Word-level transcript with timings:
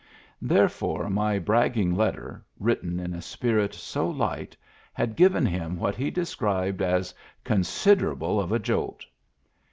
Therefore 0.41 1.11
my 1.11 1.37
bragging 1.37 1.93
letter, 1.93 2.43
written 2.59 2.99
in 2.99 3.13
a 3.13 3.21
spirit 3.21 3.71
so 3.75 4.09
light, 4.09 4.57
had 4.93 5.15
given 5.15 5.45
him 5.45 5.77
what 5.77 5.93
he 5.95 6.09
described 6.09 6.81
as" 6.81 7.13
considerable 7.53 8.39
of 8.41 8.51
a 8.51 8.57
jolt. 8.57 9.05